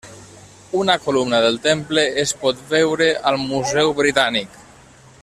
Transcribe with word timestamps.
Una 0.71 0.97
columna 1.01 1.41
del 1.43 1.59
temple 1.67 2.05
es 2.25 2.33
pot 2.45 2.65
veure 2.73 3.11
al 3.33 3.41
Museu 3.53 3.95
Britànic. 4.01 4.61